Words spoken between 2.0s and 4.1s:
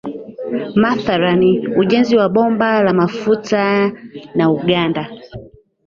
wa bomba la mafuta